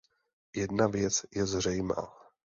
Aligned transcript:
Jedna 0.55 0.87
věc 0.87 1.25
je 1.35 1.45
zřejmá. 1.45 2.13